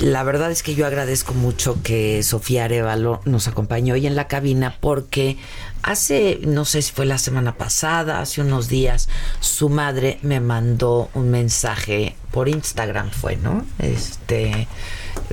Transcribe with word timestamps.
La 0.00 0.22
verdad 0.22 0.52
es 0.52 0.62
que 0.62 0.76
yo 0.76 0.86
agradezco 0.86 1.34
mucho 1.34 1.82
que 1.82 2.22
Sofía 2.22 2.64
Arevalo 2.64 3.20
nos 3.24 3.48
acompañe 3.48 3.92
hoy 3.92 4.06
en 4.06 4.14
la 4.14 4.28
cabina 4.28 4.76
porque 4.80 5.36
hace, 5.82 6.38
no 6.42 6.64
sé 6.64 6.82
si 6.82 6.92
fue 6.92 7.04
la 7.04 7.18
semana 7.18 7.56
pasada, 7.56 8.20
hace 8.20 8.40
unos 8.40 8.68
días, 8.68 9.08
su 9.40 9.68
madre 9.68 10.20
me 10.22 10.38
mandó 10.38 11.10
un 11.14 11.30
mensaje 11.30 12.14
por 12.30 12.48
Instagram, 12.48 13.10
fue, 13.10 13.36
¿no? 13.36 13.66
Este, 13.80 14.68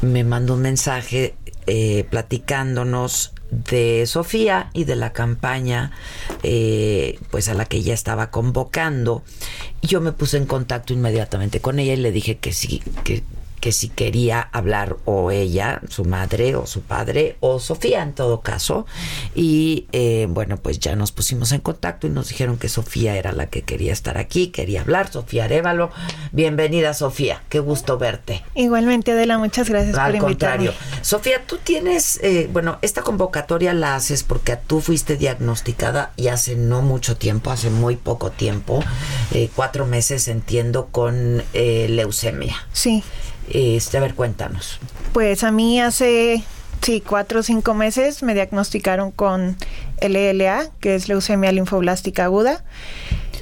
me 0.01 0.23
mandó 0.23 0.55
un 0.55 0.63
mensaje 0.63 1.35
eh, 1.67 2.07
platicándonos 2.09 3.33
de 3.51 4.05
Sofía 4.07 4.71
y 4.73 4.85
de 4.85 4.95
la 4.95 5.13
campaña 5.13 5.91
eh, 6.41 7.19
pues 7.29 7.49
a 7.49 7.53
la 7.53 7.65
que 7.65 7.77
ella 7.77 7.93
estaba 7.93 8.31
convocando 8.31 9.23
yo 9.83 10.01
me 10.01 10.11
puse 10.11 10.37
en 10.37 10.47
contacto 10.47 10.93
inmediatamente 10.93 11.61
con 11.61 11.77
ella 11.77 11.93
y 11.93 11.97
le 11.97 12.11
dije 12.11 12.37
que 12.37 12.51
sí 12.51 12.81
que 13.03 13.23
que 13.65 13.71
si 13.71 13.89
quería 13.89 14.41
hablar 14.51 14.97
o 15.05 15.31
ella, 15.31 15.81
su 15.89 16.05
madre 16.05 16.55
o 16.55 16.67
su 16.67 16.81
padre 16.81 17.35
o 17.39 17.59
Sofía 17.59 18.03
en 18.03 18.13
todo 18.13 18.41
caso. 18.41 18.85
Y 19.33 19.87
eh, 19.91 20.27
bueno, 20.29 20.57
pues 20.57 20.77
ya 20.77 20.95
nos 20.95 21.11
pusimos 21.11 21.51
en 21.51 21.61
contacto 21.61 22.05
y 22.05 22.11
nos 22.11 22.29
dijeron 22.29 22.57
que 22.59 22.69
Sofía 22.69 23.17
era 23.17 23.31
la 23.31 23.47
que 23.47 23.63
quería 23.63 23.91
estar 23.91 24.19
aquí, 24.19 24.49
quería 24.49 24.81
hablar. 24.81 25.11
Sofía 25.11 25.45
Arevalo, 25.45 25.89
bienvenida 26.31 26.93
Sofía, 26.93 27.41
qué 27.49 27.57
gusto 27.57 27.97
verte. 27.97 28.43
Igualmente 28.53 29.13
Adela, 29.13 29.39
muchas 29.39 29.67
gracias 29.67 29.97
Al 29.97 30.11
por 30.11 30.29
invitarme. 30.29 30.67
contrario. 30.67 30.73
Sofía, 31.01 31.41
tú 31.47 31.57
tienes, 31.57 32.19
eh, 32.21 32.47
bueno, 32.53 32.77
esta 32.83 33.01
convocatoria 33.01 33.73
la 33.73 33.95
haces 33.95 34.21
porque 34.21 34.57
tú 34.57 34.79
fuiste 34.79 35.17
diagnosticada 35.17 36.11
y 36.17 36.27
hace 36.27 36.55
no 36.55 36.83
mucho 36.83 37.17
tiempo, 37.17 37.49
hace 37.49 37.71
muy 37.71 37.95
poco 37.95 38.29
tiempo, 38.29 38.83
eh, 39.31 39.49
cuatro 39.55 39.87
meses 39.87 40.27
entiendo, 40.27 40.89
con 40.91 41.41
eh, 41.53 41.87
leucemia. 41.89 42.55
Sí, 42.71 43.03
Este, 43.49 43.97
a 43.97 44.01
ver, 44.01 44.15
cuéntanos. 44.15 44.79
pues 45.13 45.43
a 45.43 45.51
mí 45.51 45.79
hace 45.81 46.43
sí, 46.81 47.01
cuatro 47.01 47.39
o 47.39 47.43
cinco 47.43 47.73
meses 47.73 48.21
me 48.23 48.33
diagnosticaron 48.33 49.11
con 49.11 49.55
LLA, 50.01 50.69
que 50.79 50.95
es 50.95 51.07
leucemia 51.07 51.51
linfoblástica 51.51 52.25
aguda. 52.25 52.63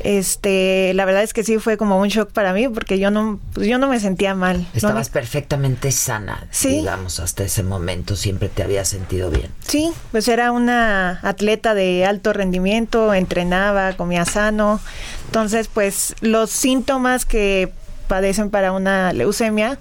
Este, 0.04 0.92
la 0.96 1.06
verdad 1.06 1.24
es 1.24 1.34
que 1.34 1.44
sí 1.44 1.60
fue 1.60 1.78
como 1.78 1.98
un 2.00 2.10
shock 2.10 2.32
para 2.32 2.52
mí 2.52 2.68
porque 2.68 3.00
yo 3.00 3.10
no, 3.12 3.40
pues 3.54 3.68
yo 3.68 3.78
no 3.78 3.88
me 3.88 4.00
sentía 4.00 4.36
mal. 4.36 4.68
Estabas 4.74 5.10
perfectamente 5.10 5.92
sana, 5.92 6.48
Sí. 6.52 6.70
digamos, 6.70 7.20
hasta 7.20 7.44
ese 7.44 7.64
momento, 7.64 8.16
siempre 8.16 8.50
te 8.50 8.64
habías 8.64 8.90
sentido 8.90 9.30
bien. 9.30 9.50
Sí, 9.66 9.92
pues 10.12 10.28
era 10.28 10.52
una 10.52 11.20
atleta 11.24 11.74
de 11.74 12.06
alto 12.06 12.34
rendimiento, 12.34 13.14
entrenaba, 13.14 13.94
comía 13.94 14.26
sano. 14.26 14.82
Entonces, 15.28 15.70
pues 15.74 16.16
los 16.22 16.50
síntomas 16.50 17.26
que 17.26 17.72
padecen 18.08 18.50
para 18.50 18.72
una 18.72 19.14
leucemia, 19.14 19.78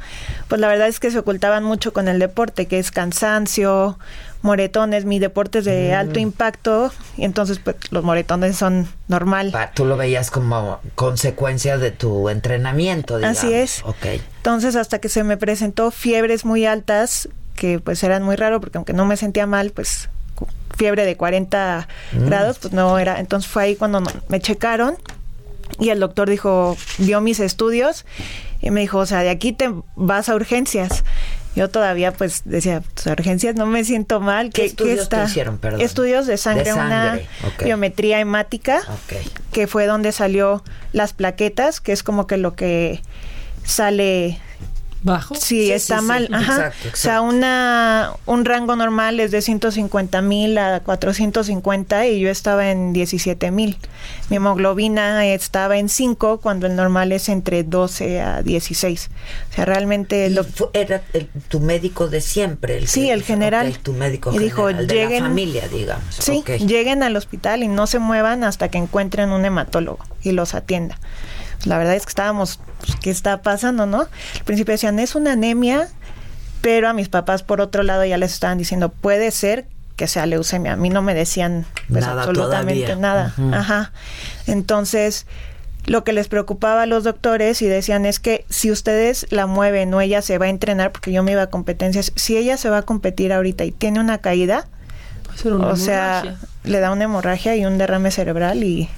pues 0.48 0.60
la 0.60 0.68
verdad 0.68 0.88
es 0.88 1.00
que 1.00 1.10
se 1.10 1.18
ocultaban 1.18 1.64
mucho 1.64 1.92
con 1.92 2.08
el 2.08 2.18
deporte, 2.18 2.66
que 2.66 2.78
es 2.78 2.90
cansancio, 2.90 3.98
moretones, 4.42 5.04
mi 5.04 5.18
deporte 5.18 5.58
es 5.60 5.64
de 5.64 5.94
alto 5.94 6.18
impacto, 6.18 6.92
y 7.16 7.24
entonces 7.24 7.58
pues 7.58 7.76
los 7.90 8.02
moretones 8.04 8.56
son 8.56 8.88
normal. 9.08 9.50
Pa- 9.52 9.70
Tú 9.72 9.84
lo 9.84 9.96
veías 9.96 10.30
como 10.30 10.80
consecuencia 10.94 11.78
de 11.78 11.90
tu 11.92 12.28
entrenamiento, 12.28 13.16
digamos. 13.18 13.38
Así 13.38 13.52
es. 13.52 13.82
Ok. 13.84 14.06
Entonces, 14.38 14.74
hasta 14.74 14.98
que 14.98 15.08
se 15.08 15.22
me 15.22 15.36
presentó 15.36 15.90
fiebres 15.92 16.44
muy 16.44 16.66
altas, 16.66 17.28
que 17.54 17.78
pues 17.78 18.02
eran 18.02 18.22
muy 18.24 18.34
raro, 18.34 18.60
porque 18.60 18.78
aunque 18.78 18.92
no 18.92 19.04
me 19.04 19.16
sentía 19.16 19.46
mal, 19.46 19.70
pues 19.70 20.08
fiebre 20.76 21.04
de 21.04 21.16
40 21.16 21.86
grados, 22.12 22.58
pues 22.58 22.72
no 22.74 22.98
era. 22.98 23.20
Entonces 23.20 23.48
fue 23.48 23.62
ahí 23.64 23.76
cuando 23.76 24.02
me 24.28 24.40
checaron 24.40 24.96
y 25.78 25.90
el 25.90 26.00
doctor 26.00 26.28
dijo, 26.28 26.76
vio 26.98 27.20
mis 27.20 27.40
estudios 27.40 28.04
y 28.60 28.70
me 28.70 28.80
dijo, 28.80 28.98
o 28.98 29.06
sea, 29.06 29.20
de 29.20 29.30
aquí 29.30 29.52
te 29.52 29.72
vas 29.96 30.28
a 30.28 30.34
urgencias. 30.34 31.04
Yo 31.54 31.68
todavía 31.68 32.12
pues 32.12 32.42
decía, 32.44 32.82
pues, 32.94 33.06
urgencias 33.06 33.54
no 33.56 33.66
me 33.66 33.84
siento 33.84 34.20
mal. 34.20 34.50
¿Qué 34.50 34.64
estudios 34.64 35.08
te 35.08 35.22
hicieron, 35.22 35.58
perdón? 35.58 35.82
Estudios 35.82 36.26
de 36.26 36.38
sangre, 36.38 36.64
De 36.64 36.72
una 36.72 37.08
sangre, 37.08 37.26
ok. 37.46 37.64
biometría 37.64 38.20
hemática 38.20 38.80
que 39.52 39.66
fue 39.66 39.86
donde 39.86 40.12
salió 40.12 40.64
las 40.92 41.12
plaquetas, 41.12 41.80
que 41.80 41.92
es 41.92 42.02
como 42.02 42.26
que 42.26 42.38
lo 42.38 42.54
que 42.54 43.02
sale 43.64 44.40
bajo. 45.02 45.34
si 45.34 45.40
Sí, 45.66 45.72
está 45.72 45.96
sí, 45.96 46.00
sí. 46.00 46.06
mal. 46.06 46.28
Ajá. 46.32 46.52
Exacto, 46.54 46.88
O 46.92 46.96
sea, 46.96 47.12
exacto. 47.16 47.22
una, 47.24 48.10
un 48.26 48.44
rango 48.44 48.76
normal 48.76 49.20
es 49.20 49.30
de 49.30 49.42
150 49.42 50.22
mil 50.22 50.56
a 50.58 50.80
450 50.80 52.06
y 52.06 52.20
yo 52.20 52.30
estaba 52.30 52.70
en 52.70 52.92
17 52.92 53.50
mil. 53.50 53.76
Mi 54.30 54.36
hemoglobina 54.36 55.26
estaba 55.26 55.78
en 55.78 55.88
5 55.88 56.40
cuando 56.40 56.66
el 56.66 56.76
normal 56.76 57.12
es 57.12 57.28
entre 57.28 57.62
12 57.62 58.20
a 58.20 58.42
16. 58.42 59.10
O 59.50 59.54
sea, 59.54 59.64
realmente 59.64 60.28
lo, 60.30 60.44
era 60.72 61.02
el- 61.12 61.28
tu 61.48 61.60
médico 61.60 62.08
de 62.08 62.20
siempre. 62.20 62.78
El 62.78 62.88
Sí, 62.88 63.02
que- 63.06 63.12
el 63.12 63.22
general. 63.22 63.68
ok, 63.68 63.78
tu 63.82 63.92
médico 63.92 64.32
Y 64.32 64.38
dijo, 64.38 64.66
general, 64.66 64.86
de 64.86 64.94
lleguen- 64.94 65.22
la 65.22 65.28
familia, 65.28 65.68
digamos. 65.68 66.14
Sí, 66.16 66.38
Ok. 66.38 66.50
lleguen 66.66 67.02
al 67.02 67.16
hospital 67.16 67.62
y 67.62 67.68
no 67.68 67.86
se 67.86 67.98
muevan 67.98 68.44
hasta 68.44 68.68
que 68.68 68.78
encuentren 68.78 69.30
un 69.32 69.44
hematólogo 69.44 70.04
y 70.22 70.32
los 70.32 70.54
atienda. 70.54 70.98
La 71.64 71.78
verdad 71.78 71.94
es 71.94 72.04
que 72.04 72.10
estábamos, 72.10 72.58
pues, 72.80 72.96
¿qué 72.96 73.10
está 73.10 73.42
pasando, 73.42 73.86
no? 73.86 74.00
Al 74.02 74.44
principio 74.44 74.72
decían, 74.72 74.98
es 74.98 75.14
una 75.14 75.32
anemia, 75.32 75.88
pero 76.60 76.88
a 76.88 76.92
mis 76.92 77.08
papás 77.08 77.42
por 77.42 77.60
otro 77.60 77.82
lado 77.82 78.04
ya 78.04 78.16
les 78.18 78.32
estaban 78.32 78.58
diciendo, 78.58 78.88
puede 78.88 79.30
ser 79.30 79.66
que 79.96 80.06
sea 80.08 80.26
leucemia. 80.26 80.72
A 80.72 80.76
mí 80.76 80.88
no 80.90 81.02
me 81.02 81.14
decían 81.14 81.66
pues, 81.88 82.04
Nada 82.04 82.22
absolutamente 82.22 82.94
todavía. 82.94 82.96
nada. 82.96 83.34
Ajá. 83.52 83.92
Entonces, 84.46 85.26
lo 85.86 86.04
que 86.04 86.12
les 86.12 86.28
preocupaba 86.28 86.82
a 86.82 86.86
los 86.86 87.04
doctores 87.04 87.60
y 87.62 87.66
decían 87.66 88.06
es 88.06 88.18
que 88.20 88.44
si 88.48 88.70
ustedes 88.70 89.26
la 89.30 89.46
mueven 89.46 89.92
o 89.94 90.00
ella 90.00 90.22
se 90.22 90.38
va 90.38 90.46
a 90.46 90.48
entrenar, 90.48 90.92
porque 90.92 91.12
yo 91.12 91.22
me 91.22 91.32
iba 91.32 91.42
a 91.42 91.46
competencias, 91.48 92.12
si 92.16 92.36
ella 92.36 92.56
se 92.56 92.70
va 92.70 92.78
a 92.78 92.82
competir 92.82 93.32
ahorita 93.32 93.64
y 93.64 93.72
tiene 93.72 94.00
una 94.00 94.18
caída, 94.18 94.66
Puede 95.26 95.38
ser 95.38 95.52
una 95.54 95.66
o 95.68 95.76
sea, 95.76 96.20
hemorragia. 96.20 96.48
le 96.64 96.80
da 96.80 96.90
una 96.92 97.04
hemorragia 97.04 97.56
y 97.56 97.64
un 97.66 97.78
derrame 97.78 98.10
cerebral 98.10 98.62
y 98.64 98.88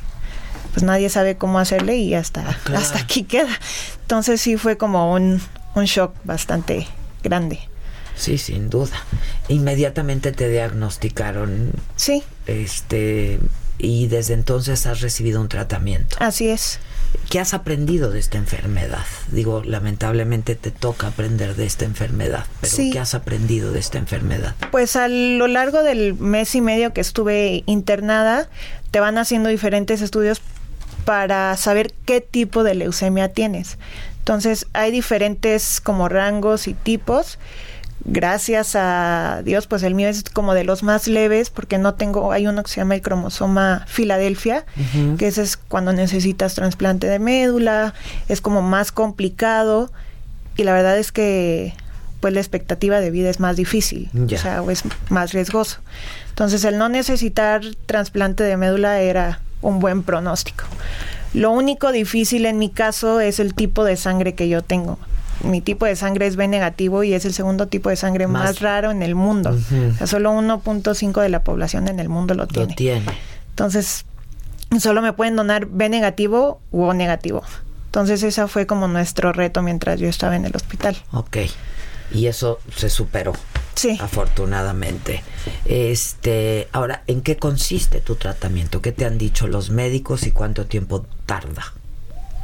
pues 0.74 0.82
nadie 0.82 1.08
sabe 1.08 1.36
cómo 1.36 1.58
hacerle 1.58 1.96
y 1.96 2.14
hasta, 2.14 2.42
claro. 2.64 2.82
hasta 2.82 2.98
aquí 2.98 3.22
queda. 3.24 3.58
Entonces 4.02 4.40
sí 4.42 4.56
fue 4.58 4.76
como 4.76 5.12
un, 5.14 5.40
un 5.74 5.84
shock 5.86 6.14
bastante 6.24 6.86
grande. 7.22 7.58
Sí, 8.16 8.36
sin 8.38 8.68
duda. 8.70 8.96
Inmediatamente 9.48 10.30
te 10.32 10.48
diagnosticaron, 10.48 11.72
Sí, 11.96 12.22
este, 12.46 13.40
y 13.78 14.06
desde 14.08 14.34
entonces 14.34 14.86
has 14.86 15.00
recibido 15.00 15.40
un 15.40 15.48
tratamiento. 15.48 16.16
así 16.20 16.48
es. 16.48 16.78
¿Qué 17.30 17.38
has 17.38 17.54
aprendido 17.54 18.10
de 18.10 18.18
esta 18.18 18.38
enfermedad? 18.38 19.04
Digo, 19.30 19.62
lamentablemente 19.64 20.56
te 20.56 20.72
toca 20.72 21.06
aprender 21.08 21.54
de 21.54 21.64
esta 21.64 21.84
enfermedad, 21.84 22.44
pero 22.60 22.74
Sí. 22.74 22.90
¿qué 22.90 22.98
has 22.98 23.14
aprendido 23.14 23.70
de 23.72 23.78
esta 23.78 23.98
enfermedad? 23.98 24.54
Pues 24.72 24.96
a 24.96 25.06
lo 25.08 25.46
largo 25.46 25.82
del 25.84 26.14
mes 26.14 26.54
y 26.56 26.60
medio 26.60 26.92
que 26.92 27.00
estuve 27.00 27.62
internada, 27.66 28.48
te 28.90 28.98
van 29.00 29.16
haciendo 29.18 29.48
diferentes 29.48 30.00
estudios 30.02 30.40
para 31.04 31.56
saber 31.56 31.92
qué 32.04 32.20
tipo 32.20 32.64
de 32.64 32.74
leucemia 32.74 33.28
tienes. 33.28 33.78
Entonces 34.18 34.66
hay 34.72 34.90
diferentes 34.90 35.80
como 35.80 36.08
rangos 36.08 36.66
y 36.66 36.74
tipos. 36.74 37.38
Gracias 38.06 38.74
a 38.74 39.40
Dios, 39.44 39.66
pues 39.66 39.82
el 39.82 39.94
mío 39.94 40.08
es 40.08 40.24
como 40.24 40.52
de 40.52 40.64
los 40.64 40.82
más 40.82 41.06
leves 41.06 41.48
porque 41.48 41.78
no 41.78 41.94
tengo, 41.94 42.32
hay 42.32 42.46
uno 42.46 42.62
que 42.62 42.70
se 42.70 42.76
llama 42.80 42.94
el 42.94 43.02
cromosoma 43.02 43.84
Filadelfia, 43.86 44.66
que 45.18 45.26
ese 45.26 45.42
es 45.42 45.56
cuando 45.56 45.92
necesitas 45.94 46.54
trasplante 46.54 47.06
de 47.06 47.18
médula, 47.18 47.94
es 48.28 48.42
como 48.42 48.60
más 48.60 48.92
complicado 48.92 49.90
y 50.56 50.64
la 50.64 50.74
verdad 50.74 50.98
es 50.98 51.12
que 51.12 51.72
pues 52.20 52.34
la 52.34 52.40
expectativa 52.40 53.00
de 53.00 53.10
vida 53.10 53.30
es 53.30 53.40
más 53.40 53.56
difícil, 53.56 54.10
o 54.14 54.36
sea, 54.36 54.60
o 54.60 54.70
es 54.70 54.82
más 55.08 55.32
riesgoso. 55.32 55.80
Entonces 56.28 56.64
el 56.64 56.76
no 56.76 56.90
necesitar 56.90 57.62
trasplante 57.86 58.44
de 58.44 58.56
médula 58.58 59.00
era 59.00 59.40
un 59.68 59.80
buen 59.80 60.02
pronóstico. 60.02 60.64
Lo 61.32 61.50
único 61.50 61.90
difícil 61.90 62.46
en 62.46 62.58
mi 62.58 62.70
caso 62.70 63.20
es 63.20 63.40
el 63.40 63.54
tipo 63.54 63.84
de 63.84 63.96
sangre 63.96 64.34
que 64.34 64.48
yo 64.48 64.62
tengo. 64.62 64.98
Mi 65.42 65.60
tipo 65.60 65.84
de 65.84 65.96
sangre 65.96 66.26
es 66.28 66.36
B 66.36 66.46
negativo 66.46 67.02
y 67.02 67.12
es 67.12 67.24
el 67.24 67.34
segundo 67.34 67.66
tipo 67.66 67.90
de 67.90 67.96
sangre 67.96 68.26
Más- 68.28 68.44
más, 68.44 68.60
raro 68.60 68.90
en 68.92 69.02
el 69.02 69.14
mundo. 69.16 69.50
Ujú. 69.50 69.90
O 69.92 69.96
sea, 69.98 70.06
solo 70.06 70.30
1.5 70.32 71.20
de 71.20 71.28
la 71.28 71.42
población 71.42 71.88
en 71.88 71.98
el 71.98 72.08
mundo 72.08 72.34
lo 72.34 72.44
Lo 72.44 72.46
tiene. 72.48 72.74
tiene. 72.76 73.06
Entonces, 73.50 74.04
solo 74.78 75.02
me 75.02 75.12
pueden 75.12 75.34
donar 75.36 75.66
B 75.66 75.88
negativo 75.88 76.60
u 76.70 76.84
O 76.84 76.94
negativo. 76.94 77.42
Entonces 77.86 78.22
ese 78.22 78.46
fue 78.48 78.66
como 78.66 78.86
nuestro 78.88 79.32
reto 79.32 79.60
mientras 79.62 79.98
yo 80.00 80.08
estaba 80.08 80.36
en 80.36 80.44
el 80.44 80.54
hospital. 80.54 80.96
Ok. 81.12 81.38
Y 82.12 82.26
eso 82.26 82.58
se 82.76 82.88
superó. 82.90 83.32
Sí. 83.74 83.98
Afortunadamente. 84.00 85.22
Este, 85.64 86.68
ahora, 86.72 87.02
¿en 87.06 87.22
qué 87.22 87.36
consiste 87.36 88.00
tu 88.00 88.16
tratamiento? 88.16 88.80
¿Qué 88.80 88.92
te 88.92 89.04
han 89.04 89.18
dicho 89.18 89.46
los 89.46 89.70
médicos 89.70 90.26
y 90.26 90.30
cuánto 90.30 90.66
tiempo 90.66 91.06
tarda? 91.26 91.72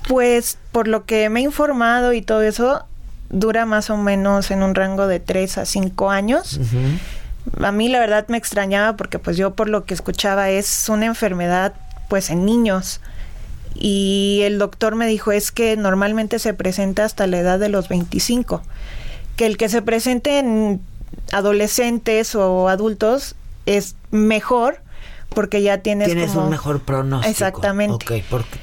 Pues 0.09 0.59
por 0.73 0.88
lo 0.88 1.05
que 1.05 1.29
me 1.29 1.41
he 1.41 1.43
informado 1.43 2.12
y 2.12 2.23
todo 2.23 2.43
eso, 2.43 2.85
dura 3.29 3.65
más 3.65 3.91
o 3.91 3.97
menos 3.97 4.50
en 4.50 4.62
un 4.62 4.75
rango 4.75 5.06
de 5.06 5.21
3 5.21 5.59
a 5.59 5.65
5 5.67 6.11
años. 6.11 6.61
A 7.62 7.73
mí 7.73 7.88
la 7.88 8.00
verdad 8.00 8.27
me 8.29 8.37
extrañaba 8.37 8.97
porque 8.97 9.19
pues 9.19 9.37
yo 9.37 9.55
por 9.55 9.69
lo 9.69 9.85
que 9.85 9.94
escuchaba 9.94 10.50
es 10.50 10.88
una 10.88 11.06
enfermedad 11.06 11.75
pues 12.09 12.31
en 12.31 12.44
niños. 12.44 13.00
Y 13.75 14.41
el 14.43 14.59
doctor 14.59 14.97
me 14.97 15.06
dijo 15.06 15.32
es 15.32 15.53
que 15.53 15.77
normalmente 15.77 16.38
se 16.38 16.55
presenta 16.55 17.05
hasta 17.05 17.27
la 17.27 17.38
edad 17.38 17.59
de 17.59 17.69
los 17.69 17.88
25. 17.88 18.62
Que 19.37 19.47
el 19.47 19.56
que 19.56 19.69
se 19.69 19.81
presente 19.81 20.38
en 20.38 20.81
adolescentes 21.32 22.34
o 22.34 22.69
adultos 22.69 23.34
es 23.67 23.96
mejor 24.11 24.81
porque 25.31 25.62
ya 25.62 25.78
tienes 25.78 26.08
Tienes 26.08 26.31
como- 26.32 26.44
un 26.44 26.50
mejor 26.50 26.81
pronóstico. 26.81 27.31
Exactamente. 27.31 28.25
Porque... 28.28 28.56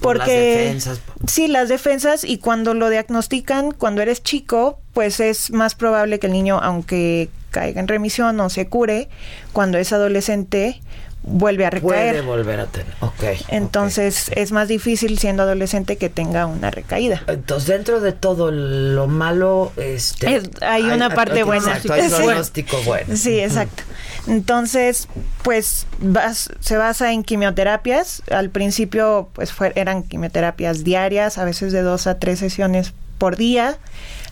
por 0.00 0.16
las 0.16 0.26
porque 0.26 0.56
defensas. 0.56 1.00
sí 1.28 1.46
las 1.48 1.68
defensas 1.68 2.24
y 2.24 2.38
cuando 2.38 2.74
lo 2.74 2.88
diagnostican 2.90 3.70
cuando 3.72 4.02
eres 4.02 4.22
chico 4.22 4.80
pues 4.94 5.20
es 5.20 5.52
más 5.52 5.74
probable 5.76 6.18
que 6.18 6.26
el 6.26 6.32
niño 6.32 6.58
aunque 6.60 7.28
caiga 7.50 7.80
en 7.80 7.86
remisión 7.86 8.40
o 8.40 8.50
se 8.50 8.66
cure 8.66 9.08
cuando 9.52 9.78
es 9.78 9.92
adolescente 9.92 10.80
vuelve 11.24 11.64
a 11.66 11.70
Puede 11.70 11.98
recaer 12.12 12.22
volver 12.24 12.60
a 12.60 12.66
tener. 12.66 12.92
Ok. 13.00 13.22
entonces 13.48 14.30
es 14.34 14.50
más 14.52 14.66
difícil 14.68 15.18
siendo 15.18 15.44
adolescente 15.44 15.96
que 15.96 16.08
tenga 16.08 16.46
una 16.46 16.70
recaída. 16.70 17.22
Entonces, 17.28 17.68
dentro 17.68 18.00
de 18.00 18.12
todo 18.12 18.50
lo 18.50 19.06
malo, 19.06 19.72
este, 19.76 20.36
Es- 20.36 20.50
hay 20.60 20.82
una 20.84 21.10
parte 21.10 21.44
buena. 21.44 21.68
Exacto, 21.76 21.92
hay 21.92 22.02
Sí. 22.10 22.14
pronóstico 22.16 22.76
bueno. 22.84 23.16
Sí, 23.16 23.38
exacto. 23.40 23.82
Entonces, 24.26 25.08
pues 25.42 25.86
bas- 26.02 26.50
se 26.60 26.76
basa 26.76 27.12
en 27.12 27.22
quimioterapias. 27.22 28.22
Al 28.30 28.50
principio, 28.50 29.28
pues 29.32 29.52
fue- 29.52 29.72
eran 29.76 30.02
quimioterapias 30.02 30.84
diarias, 30.84 31.38
a 31.38 31.44
veces 31.44 31.72
de 31.72 31.82
dos 31.82 32.06
a 32.06 32.18
tres 32.18 32.38
sesiones 32.38 32.92
por 33.18 33.36
día. 33.36 33.76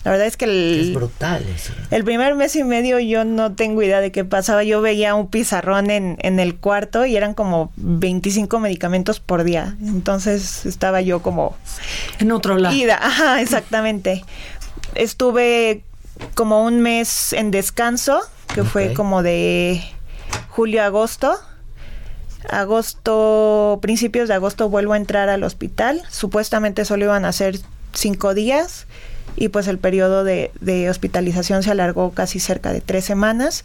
La 0.03 0.11
verdad 0.11 0.25
es 0.25 0.35
que 0.35 0.45
Es 0.45 0.87
el, 0.87 0.93
brutal 0.95 1.45
eso. 1.55 1.73
el 1.91 2.03
primer 2.03 2.33
mes 2.33 2.55
y 2.55 2.63
medio 2.63 2.99
yo 2.99 3.23
no 3.23 3.53
tengo 3.53 3.83
idea 3.83 4.01
de 4.01 4.11
qué 4.11 4.25
pasaba. 4.25 4.63
Yo 4.63 4.81
veía 4.81 5.13
un 5.13 5.29
pizarrón 5.29 5.91
en, 5.91 6.17
en 6.21 6.39
el 6.39 6.55
cuarto 6.55 7.05
y 7.05 7.15
eran 7.15 7.35
como 7.35 7.71
25 7.77 8.59
medicamentos 8.59 9.19
por 9.19 9.43
día. 9.43 9.75
Entonces 9.81 10.65
estaba 10.65 11.01
yo 11.01 11.21
como 11.21 11.55
En 12.19 12.31
otro 12.31 12.57
lado. 12.57 12.75
Ida, 12.75 12.97
ajá, 13.01 13.41
exactamente. 13.41 14.23
Estuve 14.95 15.83
como 16.33 16.63
un 16.63 16.81
mes 16.81 17.33
en 17.33 17.51
descanso, 17.51 18.21
que 18.53 18.63
fue 18.63 18.93
como 18.93 19.21
de 19.21 19.83
julio 20.49 20.81
a 20.81 20.87
agosto. 20.87 21.37
Agosto, 22.49 23.77
principios 23.83 24.27
de 24.27 24.33
agosto 24.33 24.67
vuelvo 24.67 24.93
a 24.93 24.97
entrar 24.97 25.29
al 25.29 25.43
hospital. 25.43 26.01
Supuestamente 26.09 26.85
solo 26.85 27.05
iban 27.05 27.23
a 27.25 27.31
ser 27.31 27.59
cinco 27.93 28.33
días 28.33 28.87
y 29.35 29.49
pues 29.49 29.67
el 29.67 29.77
periodo 29.77 30.23
de, 30.23 30.51
de 30.61 30.89
hospitalización 30.89 31.63
se 31.63 31.71
alargó 31.71 32.11
casi 32.11 32.39
cerca 32.39 32.73
de 32.73 32.81
tres 32.81 33.05
semanas 33.05 33.63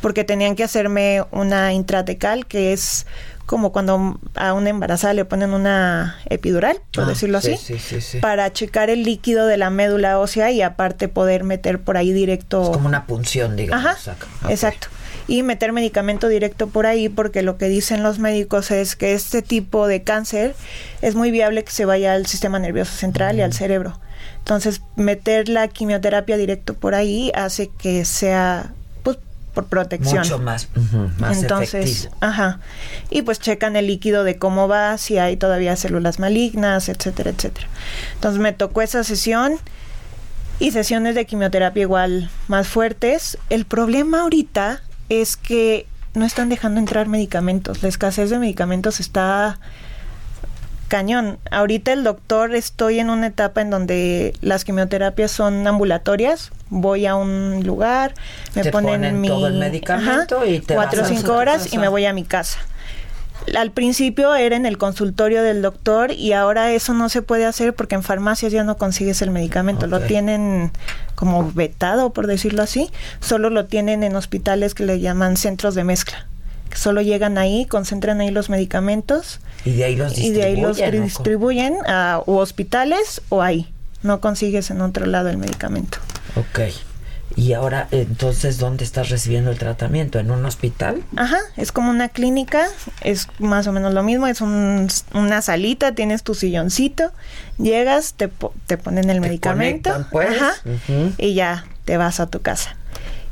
porque 0.00 0.24
tenían 0.24 0.54
que 0.56 0.64
hacerme 0.64 1.22
una 1.30 1.72
intratecal 1.72 2.46
que 2.46 2.72
es 2.72 3.06
como 3.46 3.72
cuando 3.72 4.20
a 4.34 4.52
una 4.52 4.68
embarazada 4.68 5.14
le 5.14 5.24
ponen 5.24 5.54
una 5.54 6.18
epidural, 6.28 6.78
por 6.92 7.04
Ah, 7.04 7.08
decirlo 7.08 7.40
sí, 7.40 7.52
así, 7.54 7.74
sí, 7.74 7.78
sí, 7.78 8.00
sí. 8.02 8.18
para 8.20 8.52
checar 8.52 8.90
el 8.90 9.04
líquido 9.04 9.46
de 9.46 9.56
la 9.56 9.70
médula 9.70 10.18
ósea 10.18 10.50
y 10.50 10.60
aparte 10.60 11.08
poder 11.08 11.44
meter 11.44 11.80
por 11.80 11.96
ahí 11.96 12.12
directo. 12.12 12.62
Es 12.62 12.68
como 12.68 12.88
una 12.88 13.06
punción, 13.06 13.56
digamos. 13.56 13.86
Ajá, 13.86 14.16
exacto. 14.50 14.88
Y 15.28 15.42
meter 15.42 15.72
medicamento 15.72 16.28
directo 16.28 16.66
por 16.68 16.84
ahí 16.86 17.08
porque 17.08 17.40
lo 17.42 17.56
que 17.56 17.68
dicen 17.70 18.02
los 18.02 18.18
médicos 18.18 18.70
es 18.70 18.96
que 18.96 19.14
este 19.14 19.40
tipo 19.40 19.86
de 19.86 20.02
cáncer 20.02 20.54
es 21.00 21.14
muy 21.14 21.30
viable 21.30 21.64
que 21.64 21.72
se 21.72 21.86
vaya 21.86 22.12
al 22.12 22.26
sistema 22.26 22.58
nervioso 22.58 22.92
central 22.92 23.38
y 23.38 23.42
al 23.42 23.54
cerebro. 23.54 23.98
Entonces, 24.48 24.80
meter 24.96 25.50
la 25.50 25.68
quimioterapia 25.68 26.38
directo 26.38 26.72
por 26.72 26.94
ahí 26.94 27.30
hace 27.34 27.68
que 27.68 28.06
sea 28.06 28.72
pues 29.02 29.18
por 29.52 29.66
protección. 29.66 30.20
Mucho 30.20 30.38
más, 30.38 30.68
ujú, 30.74 31.10
más 31.18 31.42
Entonces, 31.42 32.04
efectivo. 32.04 32.16
ajá. 32.20 32.60
Y 33.10 33.20
pues 33.20 33.40
checan 33.40 33.76
el 33.76 33.88
líquido 33.88 34.24
de 34.24 34.38
cómo 34.38 34.66
va, 34.66 34.96
si 34.96 35.18
hay 35.18 35.36
todavía 35.36 35.76
células 35.76 36.18
malignas, 36.18 36.88
etcétera, 36.88 37.28
etcétera. 37.28 37.66
Entonces 38.14 38.40
me 38.40 38.54
tocó 38.54 38.80
esa 38.80 39.04
sesión 39.04 39.56
y 40.58 40.70
sesiones 40.70 41.14
de 41.14 41.26
quimioterapia 41.26 41.82
igual 41.82 42.30
más 42.46 42.68
fuertes. 42.68 43.36
El 43.50 43.66
problema 43.66 44.22
ahorita 44.22 44.80
es 45.10 45.36
que 45.36 45.86
no 46.14 46.24
están 46.24 46.48
dejando 46.48 46.80
entrar 46.80 47.06
medicamentos. 47.06 47.82
La 47.82 47.90
escasez 47.90 48.30
de 48.30 48.38
medicamentos 48.38 48.98
está 48.98 49.58
cañón. 50.88 51.38
Ahorita 51.50 51.92
el 51.92 52.02
doctor 52.02 52.54
estoy 52.54 52.98
en 52.98 53.10
una 53.10 53.28
etapa 53.28 53.60
en 53.60 53.70
donde 53.70 54.34
las 54.40 54.64
quimioterapias 54.64 55.30
son 55.30 55.66
ambulatorias. 55.66 56.50
Voy 56.70 57.06
a 57.06 57.14
un 57.14 57.62
lugar, 57.64 58.14
me 58.54 58.62
Te 58.62 58.70
ponen, 58.70 58.94
ponen 58.94 59.20
mi 59.20 59.28
todo 59.28 59.46
el 59.46 59.54
medicamento 59.54 60.44
y 60.44 60.60
te 60.60 60.74
cuatro 60.74 61.02
o 61.02 61.04
cinco 61.04 61.34
horas 61.34 61.72
y 61.72 61.78
me 61.78 61.88
voy 61.88 62.06
a 62.06 62.12
mi 62.12 62.24
casa. 62.24 62.58
Al 63.56 63.70
principio 63.70 64.34
era 64.34 64.56
en 64.56 64.66
el 64.66 64.78
consultorio 64.78 65.42
del 65.42 65.62
doctor 65.62 66.10
y 66.10 66.32
ahora 66.32 66.72
eso 66.72 66.92
no 66.92 67.08
se 67.08 67.22
puede 67.22 67.46
hacer 67.46 67.72
porque 67.72 67.94
en 67.94 68.02
farmacias 68.02 68.52
ya 68.52 68.64
no 68.64 68.76
consigues 68.76 69.22
el 69.22 69.30
medicamento, 69.30 69.86
lo 69.86 70.00
tienen 70.00 70.70
como 71.14 71.50
vetado, 71.52 72.12
por 72.12 72.26
decirlo 72.26 72.62
así, 72.62 72.90
solo 73.20 73.48
lo 73.48 73.66
tienen 73.66 74.02
en 74.02 74.16
hospitales 74.16 74.74
que 74.74 74.84
le 74.84 75.00
llaman 75.00 75.36
centros 75.36 75.74
de 75.74 75.84
mezcla, 75.84 76.26
solo 76.78 77.02
llegan 77.02 77.38
ahí, 77.38 77.66
concentran 77.66 78.20
ahí 78.20 78.30
los 78.30 78.48
medicamentos 78.50 79.40
Y 79.64 79.72
de 79.72 79.84
ahí 79.84 79.96
los 79.96 80.16
y 80.18 80.30
de 80.30 80.44
ahí 80.44 80.56
los 80.56 80.76
distribuyen, 80.76 81.00
¿no? 81.00 81.04
distribuyen 81.04 81.76
a 81.86 82.22
hospitales 82.26 83.20
o 83.28 83.42
ahí, 83.42 83.72
no 84.02 84.20
consigues 84.20 84.70
en 84.70 84.80
otro 84.80 85.06
lado 85.06 85.28
el 85.28 85.38
medicamento. 85.38 85.98
Ok. 86.36 86.60
Y 87.36 87.52
ahora, 87.52 87.86
entonces, 87.92 88.58
¿dónde 88.58 88.82
estás 88.84 89.10
recibiendo 89.10 89.50
el 89.52 89.58
tratamiento? 89.58 90.18
¿En 90.18 90.30
un 90.32 90.44
hospital? 90.44 91.02
Ajá, 91.14 91.38
es 91.56 91.70
como 91.70 91.90
una 91.90 92.08
clínica, 92.08 92.66
es 93.02 93.28
más 93.38 93.66
o 93.68 93.72
menos 93.72 93.94
lo 93.94 94.02
mismo, 94.02 94.26
es 94.26 94.40
un- 94.40 94.88
una 95.14 95.40
salita, 95.42 95.92
tienes 95.94 96.22
tu 96.24 96.34
silloncito, 96.34 97.12
llegas, 97.58 98.14
te, 98.14 98.28
te 98.66 98.76
ponen 98.78 99.08
el 99.10 99.20
Te 99.20 99.28
medicamento, 99.28 99.90
conectan, 99.90 100.10
pues. 100.10 100.30
ajá, 100.42 100.54
y 101.18 101.34
ya 101.34 101.64
te 101.84 101.96
vas 101.96 102.18
a 102.18 102.26
tu 102.26 102.40
casa. 102.40 102.76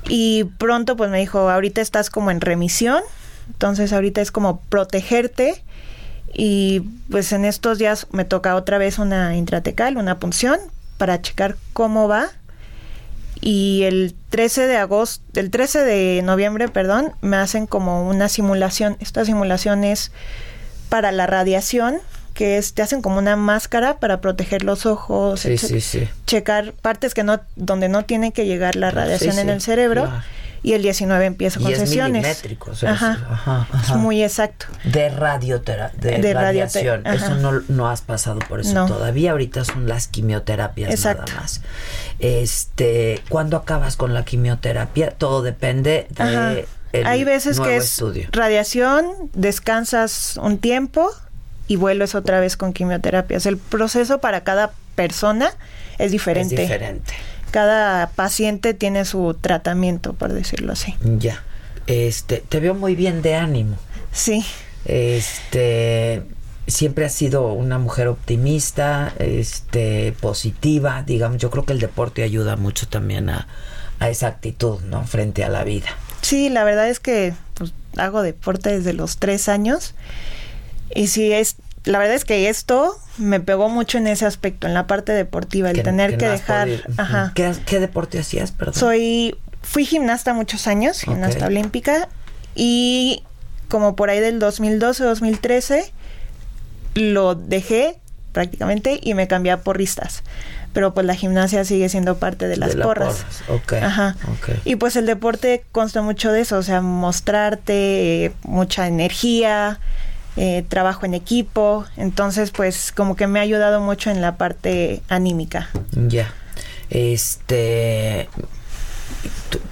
Y 0.09 0.45
pronto 0.59 0.97
pues 0.97 1.11
me 1.11 1.19
dijo, 1.19 1.51
ahorita 1.51 1.81
estás 1.81 2.11
como 2.11 2.31
en 2.31 2.41
remisión, 2.41 3.03
entonces 3.49 3.93
ahorita 3.93 4.21
es 4.21 4.31
como 4.31 4.61
protegerte 4.69 5.63
y 6.35 6.81
pues 7.11 7.33
en 7.33 7.45
estos 7.45 7.79
días 7.79 8.07
me 8.13 8.25
toca 8.25 8.57
otra 8.57 8.79
vez 8.79 8.99
una 8.99 9.37
intratecal, 9.37 9.97
una 9.97 10.19
punción 10.19 10.59
para 10.99 11.21
checar 11.23 11.57
cómo 11.73 12.09
va. 12.09 12.29
Y 13.41 13.83
el 13.85 14.15
13 14.31 14.67
de 14.67 14.77
agosto, 14.77 15.23
el 15.39 15.51
13 15.51 15.81
de 15.85 16.23
noviembre, 16.23 16.69
perdón, 16.69 17.13
me 17.21 17.37
hacen 17.37 17.67
como 17.67 18.09
una 18.09 18.29
simulación. 18.29 18.97
Esta 18.99 19.25
simulación 19.25 19.85
es 19.85 20.11
para 20.89 21.13
la 21.13 21.27
radiación, 21.27 21.99
que 22.33 22.57
es 22.57 22.73
te 22.75 22.81
hacen 22.83 23.03
como 23.03 23.19
una 23.19 23.37
máscara 23.37 23.99
para 23.99 24.21
proteger 24.21 24.65
los 24.65 24.87
ojos, 24.87 25.41
Sí, 25.41 25.51
etc- 25.51 25.59
sí, 25.69 25.81
sí. 25.81 26.09
checar 26.27 26.73
partes 26.73 27.13
que 27.15 27.25
no 27.25 27.41
donde 27.57 27.89
no 27.89 28.05
tiene 28.05 28.33
que 28.33 28.47
llegar 28.47 28.75
la 28.77 28.91
radiación 28.91 29.39
en 29.39 29.51
el 29.51 29.61
cerebro. 29.61 30.05
claro. 30.05 30.23
Y 30.63 30.73
el 30.73 30.83
19 30.83 31.25
empiezo 31.27 31.61
Y 31.61 31.65
con 31.65 31.73
es 31.73 31.79
sesiones. 31.79 32.23
milimétrico, 32.23 32.71
o 32.73 32.75
sea, 32.75 32.91
es- 32.95 33.03
ajá. 33.03 33.27
ajá, 33.31 33.69
Es 33.83 33.91
muy 33.97 34.23
exacto. 34.23 34.67
De 34.85 35.09
radioterapia, 35.09 36.01
de, 36.01 36.19
De 36.19 36.35
radiación. 36.35 37.07
Eso 37.07 37.35
no, 37.37 37.63
no 37.69 37.89
has 37.89 38.01
pasado 38.03 38.41
por 38.41 38.61
eso 38.61 38.75
No. 38.75 38.87
todavía. 38.87 39.31
Ahorita 39.33 39.65
son 39.65 39.87
las 39.89 40.09
quimioterapias 40.09 40.91
Exacto. 40.91 41.25
nada 41.33 41.43
más. 41.43 41.61
Este, 42.19 43.23
¿cuándo 43.29 43.57
acabas 43.57 43.97
con 43.97 44.13
la 44.15 44.25
quimioterapia? 44.25 45.11
Todo 45.11 45.43
depende 45.43 46.07
de 46.11 46.67
el 46.93 47.07
Hay 47.07 47.25
veces 47.25 47.59
nuevo 47.59 47.71
que 47.71 47.77
es 47.77 47.85
estudio. 47.85 48.29
radiación, 48.33 49.07
descansas 49.35 50.39
un 50.43 50.59
tiempo 50.59 51.11
y 51.69 51.77
vuelves 51.77 52.15
otra 52.15 52.41
vez 52.41 52.57
con 52.57 52.73
quimioterapias. 52.73 53.45
El 53.47 53.59
proceso 53.59 54.19
para 54.19 54.43
cada 54.45 54.73
persona 54.95 55.51
es 55.99 56.13
diferente. 56.13 56.55
Es 56.55 56.61
diferente. 56.63 57.13
Cada 57.57 58.11
paciente 58.11 58.75
tiene 58.75 59.07
su 59.07 59.33
tratamiento, 59.33 60.13
por 60.13 60.35
decirlo 60.35 60.75
así. 60.75 60.95
Ya. 61.01 61.43
Este, 61.87 62.45
te 62.47 62.61
veo 62.61 62.75
muy 62.75 62.95
bien 62.95 63.23
de 63.23 63.35
ánimo. 63.35 63.79
Sí. 64.13 64.45
Este, 64.85 66.23
siempre 66.67 67.07
has 67.07 67.15
sido 67.15 67.55
una 67.55 67.79
mujer 67.79 68.09
optimista, 68.09 69.15
este, 69.19 70.13
positiva, 70.21 71.03
digamos, 71.07 71.39
yo 71.39 71.51
creo 71.51 71.65
que 71.65 71.73
el 71.73 71.81
deporte 71.81 72.25
ayuda 72.25 72.57
mucho 72.57 72.89
también 72.89 73.31
a, 73.31 73.49
a 74.01 74.11
esa 74.11 74.27
actitud, 74.27 74.83
¿no? 74.83 75.07
Frente 75.07 75.43
a 75.43 75.49
la 75.49 75.65
vida. 75.65 75.89
Sí, 76.21 76.51
la 76.51 76.63
verdad 76.63 76.91
es 76.91 77.01
que 77.01 77.33
pues, 77.55 77.73
hago 77.97 78.21
deporte 78.21 78.71
desde 78.77 78.93
los 78.93 79.17
tres 79.17 79.49
años 79.49 79.95
Y 80.95 81.07
sí, 81.07 81.33
es, 81.33 81.57
la 81.87 81.99
verdad 81.99 82.15
es 82.15 82.25
que 82.25 82.49
esto 82.49 82.99
me 83.17 83.41
pegó 83.41 83.69
mucho 83.69 83.97
en 83.97 84.07
ese 84.09 84.27
aspecto, 84.27 84.67
en 84.67 84.75
la 84.75 84.87
parte 84.87 85.13
deportiva, 85.13 85.71
el 85.71 85.83
tener 85.83 86.19
que, 86.19 86.27
no 86.27 86.33
dejar... 86.33 86.69
Ajá. 86.99 87.33
¿Qué, 87.35 87.51
qué 87.65 87.81
deporte 87.81 88.19
hacías, 88.19 88.53
perdón? 88.53 88.75
Soy, 88.75 89.39
fui 89.63 89.87
gimnasta 89.87 90.35
muchos 90.35 90.67
años, 90.67 91.01
gimnasta 91.01 91.47
olímpica, 91.47 92.09
y 92.55 93.23
como 93.69 93.97
por 93.97 94.11
ahí 94.11 94.19
del 94.19 94.39
2012, 94.41 95.05
2013, 95.05 95.93
lo 96.95 97.35
dejé 97.37 97.99
prácticamente 98.33 98.99
y 99.03 99.15
me 99.15 99.29
cambié 99.29 99.53
a 99.53 99.61
porristas. 99.61 100.23
Pero 100.73 100.93
pues 100.93 101.07
la 101.07 101.15
gimnasia 101.15 101.65
sigue 101.65 101.89
siendo 101.89 102.19
parte 102.19 102.49
de 102.49 102.57
las 102.57 102.75
la 102.75 102.85
porras. 102.85 103.25
porras, 103.47 103.63
ok, 103.63 103.73
Ajá. 103.75 104.17
ok. 104.31 104.51
Y 104.65 104.77
pues 104.77 104.97
el 104.97 105.07
deporte 105.07 105.65
consta 105.73 106.03
mucho 106.03 106.33
de 106.33 106.43
eso, 106.43 106.59
o 106.59 106.63
sea, 106.63 106.83
mostrarte, 106.83 108.27
eh, 108.27 108.33
mucha 108.43 108.87
energía, 108.87 109.81
eh, 110.37 110.65
trabajo 110.69 111.07
en 111.07 111.15
equipo. 111.15 111.85
Entonces, 111.97 112.51
pues 112.51 112.93
como 112.93 113.17
que 113.17 113.27
me 113.27 113.39
ha 113.39 113.43
ayudado 113.43 113.81
mucho 113.81 114.11
en 114.11 114.21
la 114.21 114.37
parte 114.37 115.03
anímica. 115.09 115.71
Ya. 115.93 116.33
Este. 116.91 118.29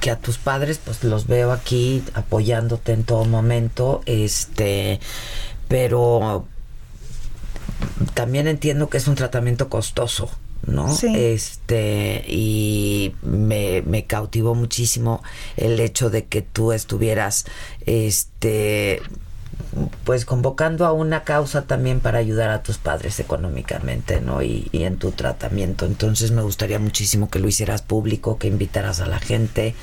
que 0.01 0.11
a 0.11 0.19
tus 0.19 0.39
padres, 0.39 0.81
pues 0.83 1.05
los 1.05 1.27
veo 1.27 1.53
aquí 1.53 2.03
apoyándote 2.15 2.93
en 2.93 3.05
todo 3.05 3.25
momento. 3.25 4.03
Este. 4.07 5.01
Pero. 5.69 6.47
También 8.15 8.49
entiendo 8.49 8.89
que 8.89 8.97
es 8.97 9.09
un 9.09 9.15
tratamiento 9.15 9.69
costoso. 9.69 10.31
¿no? 10.67 10.95
Sí. 10.95 11.13
Este, 11.15 12.25
y 12.27 13.15
me, 13.23 13.83
me 13.83 14.07
cautivó 14.07 14.55
muchísimo 14.55 15.23
el 15.57 15.79
hecho 15.81 16.09
de 16.09 16.25
que 16.25 16.41
tú 16.41 16.73
estuvieras, 16.73 17.45
este, 17.85 19.03
pues 20.05 20.25
convocando 20.25 20.87
a 20.87 20.93
una 20.93 21.25
causa 21.25 21.63
también 21.63 22.01
para 22.01 22.19
ayudar 22.19 22.51
a 22.51 22.63
tus 22.63 22.79
padres 22.79 23.21
económicamente, 23.21 24.21
¿no? 24.21 24.43
Y, 24.43 24.69
y 24.73 24.85
en 24.85 24.97
tu 24.97 25.13
tratamiento. 25.13 25.87
Entonces 25.87 26.31
me 26.31 26.43
gustaría 26.43 26.79
muchísimo 26.79 27.31
que 27.31 27.39
lo 27.39 27.49
hicieras 27.49 27.83
público, 27.83 28.39
que 28.39 28.49
invitaras 28.49 29.01
a 29.01 29.07
la 29.07 29.19
gente, 29.19 29.75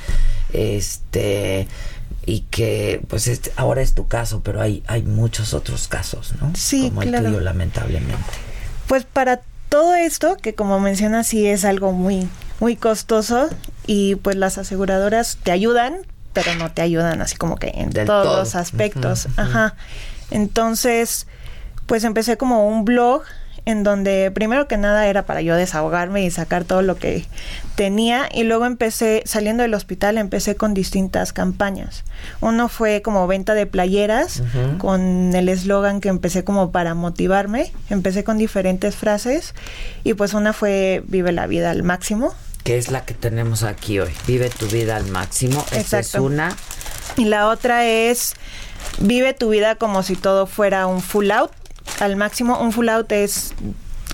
este 0.53 1.67
y 2.25 2.41
que 2.51 3.01
pues 3.07 3.27
este, 3.27 3.51
ahora 3.55 3.81
es 3.81 3.93
tu 3.93 4.07
caso, 4.07 4.41
pero 4.43 4.61
hay 4.61 4.83
hay 4.87 5.01
muchos 5.03 5.53
otros 5.53 5.87
casos, 5.87 6.33
¿no? 6.39 6.51
Sí, 6.55 6.89
Como 6.89 7.01
el 7.01 7.09
claro. 7.09 7.25
tuyo, 7.27 7.39
lamentablemente. 7.39 8.15
Pues 8.87 9.05
para 9.05 9.41
todo 9.69 9.95
esto, 9.95 10.37
que 10.37 10.53
como 10.53 10.79
mencionas, 10.79 11.27
sí 11.27 11.47
es 11.47 11.63
algo 11.65 11.93
muy, 11.93 12.27
muy 12.59 12.75
costoso 12.75 13.49
y 13.87 14.15
pues 14.15 14.35
las 14.35 14.57
aseguradoras 14.57 15.37
te 15.41 15.51
ayudan, 15.51 15.95
pero 16.33 16.55
no 16.55 16.71
te 16.71 16.81
ayudan 16.81 17.21
así 17.21 17.35
como 17.35 17.57
que 17.57 17.71
en 17.75 17.89
Del 17.89 18.05
todos 18.07 18.25
todo. 18.25 18.39
los 18.39 18.55
aspectos. 18.55 19.27
Ajá. 19.37 19.75
Entonces, 20.31 21.27
pues 21.85 22.03
empecé 22.03 22.37
como 22.37 22.67
un 22.67 22.85
blog 22.85 23.23
en 23.65 23.83
donde 23.83 24.31
primero 24.31 24.67
que 24.67 24.75
nada 24.77 25.05
era 25.05 25.25
para 25.27 25.41
yo 25.41 25.55
desahogarme 25.55 26.23
y 26.23 26.31
sacar 26.31 26.63
todo 26.63 26.81
lo 26.81 26.95
que 26.97 27.25
tenía 27.75 28.27
y 28.33 28.41
luego 28.43 28.65
empecé 28.65 29.21
saliendo 29.25 29.61
del 29.61 29.75
hospital 29.75 30.17
empecé 30.17 30.55
con 30.55 30.73
distintas 30.73 31.31
campañas. 31.31 32.03
Uno 32.39 32.69
fue 32.69 33.03
como 33.03 33.27
venta 33.27 33.53
de 33.53 33.67
playeras 33.67 34.41
con 34.79 35.35
el 35.35 35.47
eslogan 35.47 36.01
que 36.01 36.09
empecé 36.09 36.43
como 36.43 36.71
para 36.71 36.95
motivarme. 36.95 37.71
Empecé 37.91 38.23
con 38.23 38.39
diferentes 38.39 38.95
frases 38.95 39.53
y 40.03 40.15
pues 40.15 40.33
una 40.33 40.53
fue 40.53 41.03
vive 41.07 41.31
la 41.31 41.45
vida 41.45 41.69
al 41.69 41.83
máximo 41.83 42.33
Que 42.63 42.77
es 42.77 42.91
la 42.91 43.05
que 43.05 43.13
tenemos 43.13 43.63
aquí 43.63 43.99
hoy. 43.99 44.11
Vive 44.27 44.49
tu 44.49 44.67
vida 44.67 44.95
al 44.95 45.05
máximo. 45.07 45.65
Esta 45.71 45.99
es 45.99 46.13
una. 46.15 46.55
y 47.17 47.25
la 47.25 47.47
otra 47.47 47.85
es 47.85 48.33
vive 48.99 49.33
tu 49.33 49.49
vida 49.49 49.75
como 49.75 50.01
si 50.03 50.15
todo 50.15 50.45
fuera 50.47 50.87
un 50.87 51.01
full 51.01 51.31
out 51.31 51.51
al 51.99 52.15
máximo. 52.15 52.59
Un 52.59 52.71
full 52.71 52.89
out 52.89 53.11
es 53.11 53.53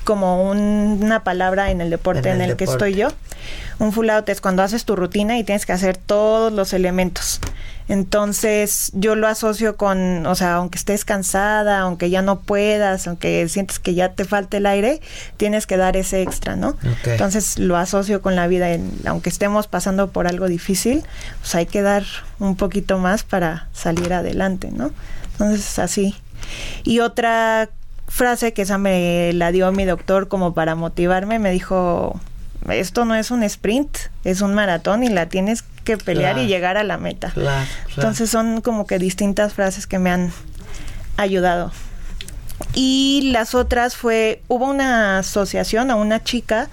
como 0.03 0.49
un- 0.49 0.99
una 1.03 1.23
palabra 1.23 1.69
en 1.71 1.81
el 1.81 1.89
deporte 1.89 2.29
En 2.29 2.35
en 2.41 2.41
el 2.49 2.55
que 2.55 2.63
estoy 2.63 2.95
yo. 2.95 3.09
Un 3.79 3.91
full 3.93 4.09
out 4.09 4.27
es 4.29 4.39
cuando 4.41 4.63
haces 4.63 4.85
tu 4.85 4.95
rutina 4.95 5.37
y 5.37 5.43
tienes 5.43 5.65
que 5.65 5.73
hacer 5.73 5.97
todos 5.97 6.51
los 6.53 6.71
elementos. 6.73 7.39
Entonces 7.87 8.91
yo 8.93 9.15
lo 9.15 9.27
asocio 9.27 9.77
con, 9.77 10.25
o 10.25 10.35
sea, 10.35 10.55
aunque 10.55 10.77
estés 10.77 11.05
cansada, 11.05 11.79
aunque 11.79 12.09
ya 12.09 12.21
no 12.21 12.39
puedas, 12.39 13.07
aunque 13.07 13.47
sientes 13.47 13.79
que 13.79 13.93
ya 13.93 14.13
te 14.13 14.25
falta 14.25 14.57
el 14.57 14.65
aire, 14.65 15.01
tienes 15.37 15.67
que 15.67 15.77
dar 15.77 15.95
ese 15.95 16.21
extra, 16.21 16.55
¿no? 16.55 16.75
Entonces 17.05 17.57
lo 17.57 17.77
asocio 17.77 18.21
con 18.21 18.35
la 18.35 18.47
vida, 18.47 18.71
en, 18.71 18.91
aunque 19.05 19.29
estemos 19.29 19.67
pasando 19.67 20.09
por 20.09 20.27
algo 20.27 20.47
difícil, 20.47 21.03
pues 21.39 21.55
hay 21.55 21.65
que 21.65 21.81
dar 21.81 22.03
un 22.39 22.57
poquito 22.57 22.97
más 22.97 23.23
para 23.23 23.69
salir 23.71 24.13
adelante, 24.13 24.69
¿no? 24.71 24.91
Entonces 25.33 25.79
así. 25.79 26.15
Y 26.83 26.99
otra 26.99 27.69
frase 28.07 28.53
que 28.53 28.63
esa 28.63 28.77
me 28.77 29.31
la 29.33 29.51
dio 29.51 29.71
mi 29.71 29.85
doctor 29.85 30.27
como 30.27 30.53
para 30.53 30.75
motivarme, 30.75 31.39
me 31.39 31.51
dijo, 31.51 32.19
esto 32.69 33.05
no 33.05 33.15
es 33.15 33.31
un 33.31 33.43
sprint, 33.43 33.97
es 34.23 34.41
un 34.41 34.53
maratón 34.53 35.03
y 35.03 35.09
la 35.09 35.27
tienes 35.27 35.63
que 35.83 35.97
pelear 35.97 36.33
Claro. 36.33 36.45
y 36.45 36.49
llegar 36.49 36.77
a 36.77 36.83
la 36.83 36.97
meta. 36.97 37.31
Claro, 37.31 37.65
claro. 37.85 37.91
Entonces 37.95 38.29
son 38.29 38.61
como 38.61 38.85
que 38.87 38.99
distintas 38.99 39.53
frases 39.53 39.87
que 39.87 39.99
me 39.99 40.09
han 40.11 40.31
ayudado. 41.15 41.71
Y 42.73 43.29
las 43.31 43.55
otras 43.55 43.95
fue, 43.95 44.41
hubo 44.47 44.65
una 44.69 45.19
asociación 45.19 45.91
a 45.91 45.95
una 45.95 46.23
chica 46.23 46.69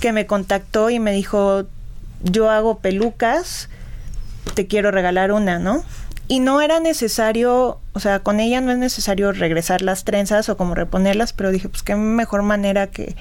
que 0.00 0.12
me 0.12 0.26
contactó 0.26 0.90
y 0.90 0.98
me 0.98 1.12
dijo, 1.12 1.66
yo 2.22 2.50
hago 2.50 2.78
pelucas, 2.78 3.68
te 4.54 4.66
quiero 4.66 4.90
regalar 4.90 5.32
una, 5.32 5.58
¿no? 5.58 5.84
Y 6.26 6.40
no 6.40 6.60
era 6.60 6.80
necesario, 6.80 7.80
o 7.94 8.00
sea, 8.00 8.20
con 8.20 8.40
ella 8.40 8.60
no 8.60 8.70
es 8.72 8.78
necesario 8.78 9.32
regresar 9.32 9.80
las 9.82 10.04
trenzas 10.04 10.48
o 10.48 10.56
como 10.56 10.74
reponerlas, 10.74 11.32
pero 11.32 11.50
dije, 11.50 11.68
pues 11.68 11.82
qué 11.82 11.94
mejor 11.94 12.42
manera 12.42 12.88
que 12.88 13.16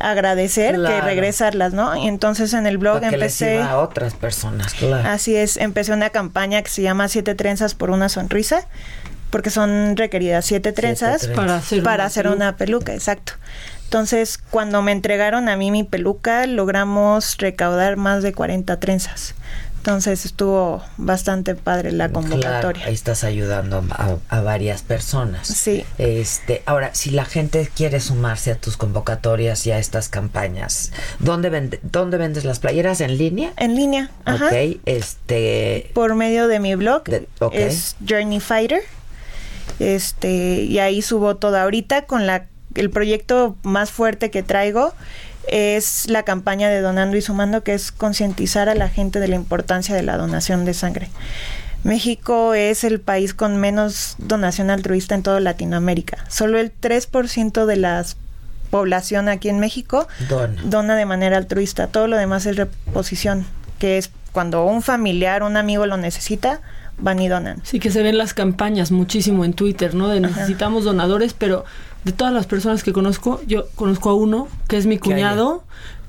agradecer 0.00 0.76
que 0.76 1.00
regresarlas, 1.00 1.72
¿no? 1.72 1.96
Y 1.96 2.08
entonces 2.08 2.52
en 2.54 2.66
el 2.66 2.78
blog 2.78 3.00
les 3.02 3.12
empecé... 3.12 3.56
sirva 3.56 3.70
a 3.70 3.78
otras 3.78 4.14
personas, 4.14 4.74
claro. 4.74 5.08
Así 5.08 5.36
es, 5.36 5.56
empecé 5.56 5.92
una 5.92 6.10
campaña 6.10 6.62
que 6.62 6.70
se 6.70 6.82
llama 6.82 7.08
Siete 7.08 7.34
trenzas 7.34 7.74
por 7.74 7.90
una 7.90 8.08
sonrisa, 8.08 8.66
porque 9.30 9.50
son 9.50 9.96
requeridas 9.96 10.44
siete 10.44 10.72
trenzas 10.72 11.22
trenzas. 11.22 11.36
Para 11.36 11.56
hacer 11.56 11.82
para 11.82 11.96
una 11.96 12.06
hacer 12.06 12.24
peluca. 12.24 12.36
una 12.36 12.56
peluca, 12.56 12.94
exacto. 12.94 13.32
Entonces, 13.84 14.38
cuando 14.50 14.82
me 14.82 14.92
entregaron 14.92 15.48
a 15.48 15.56
mí 15.56 15.70
mi 15.70 15.84
peluca, 15.84 16.46
logramos 16.46 17.36
recaudar 17.38 17.96
más 17.96 18.22
de 18.22 18.32
40 18.32 18.80
trenzas. 18.80 19.34
Entonces 19.84 20.24
estuvo 20.24 20.82
bastante 20.96 21.54
padre 21.54 21.92
la 21.92 22.08
convocatoria. 22.08 22.60
Claro, 22.60 22.80
ahí 22.86 22.94
estás 22.94 23.22
ayudando 23.22 23.84
a, 23.90 24.16
a 24.30 24.40
varias 24.40 24.80
personas. 24.80 25.46
Sí. 25.46 25.84
Este, 25.98 26.62
ahora, 26.64 26.94
si 26.94 27.10
la 27.10 27.26
gente 27.26 27.68
quiere 27.76 28.00
sumarse 28.00 28.50
a 28.52 28.54
tus 28.54 28.78
convocatorias 28.78 29.66
y 29.66 29.72
a 29.72 29.78
estas 29.78 30.08
campañas, 30.08 30.90
¿dónde, 31.18 31.50
vende, 31.50 31.80
¿dónde 31.82 32.16
vendes 32.16 32.46
las 32.46 32.60
playeras? 32.60 33.02
¿En 33.02 33.18
línea? 33.18 33.52
En 33.58 33.74
línea, 33.74 34.10
ajá. 34.24 34.46
Ok, 34.46 34.78
este, 34.86 35.90
Por 35.92 36.14
medio 36.14 36.48
de 36.48 36.60
mi 36.60 36.74
blog 36.76 37.04
De- 37.04 37.28
ok. 37.40 37.52
es 37.54 37.96
Journey 38.08 38.40
Fighter. 38.40 38.80
Este, 39.80 40.62
y 40.62 40.78
ahí 40.78 41.02
subo 41.02 41.36
todo 41.36 41.58
ahorita 41.58 42.06
con 42.06 42.26
la 42.26 42.46
el 42.74 42.88
proyecto 42.88 43.54
más 43.62 43.90
fuerte 43.90 44.30
que 44.30 44.42
traigo 44.42 44.94
es 45.48 46.08
la 46.08 46.22
campaña 46.22 46.68
de 46.68 46.80
Donando 46.80 47.16
y 47.16 47.22
Sumando, 47.22 47.62
que 47.62 47.74
es 47.74 47.92
concientizar 47.92 48.68
a 48.68 48.74
la 48.74 48.88
gente 48.88 49.20
de 49.20 49.28
la 49.28 49.36
importancia 49.36 49.94
de 49.94 50.02
la 50.02 50.16
donación 50.16 50.64
de 50.64 50.74
sangre. 50.74 51.10
México 51.82 52.54
es 52.54 52.82
el 52.82 53.00
país 53.00 53.34
con 53.34 53.58
menos 53.58 54.14
donación 54.18 54.70
altruista 54.70 55.14
en 55.14 55.22
toda 55.22 55.40
Latinoamérica. 55.40 56.24
Solo 56.28 56.58
el 56.58 56.72
3% 56.72 57.66
de 57.66 57.76
la 57.76 58.04
población 58.70 59.28
aquí 59.28 59.50
en 59.50 59.60
México 59.60 60.08
Dona. 60.28 60.62
dona 60.64 60.96
de 60.96 61.04
manera 61.04 61.36
altruista. 61.36 61.88
Todo 61.88 62.08
lo 62.08 62.16
demás 62.16 62.46
es 62.46 62.56
reposición, 62.56 63.46
que 63.78 63.98
es 63.98 64.10
cuando 64.34 64.66
un 64.66 64.82
familiar, 64.82 65.44
un 65.44 65.56
amigo 65.56 65.86
lo 65.86 65.96
necesita, 65.96 66.60
van 66.98 67.20
y 67.20 67.28
donan. 67.28 67.60
Sí 67.62 67.78
que 67.78 67.90
se 67.90 68.02
ven 68.02 68.18
las 68.18 68.34
campañas 68.34 68.90
muchísimo 68.90 69.44
en 69.44 69.54
Twitter, 69.54 69.94
¿no? 69.94 70.08
De 70.08 70.20
necesitamos 70.20 70.84
donadores, 70.84 71.32
pero 71.34 71.64
de 72.02 72.10
todas 72.12 72.34
las 72.34 72.46
personas 72.46 72.82
que 72.82 72.92
conozco, 72.92 73.40
yo 73.46 73.68
conozco 73.76 74.10
a 74.10 74.14
uno, 74.14 74.48
que 74.68 74.76
es 74.76 74.86
mi 74.86 74.98
cuñado, 74.98 75.62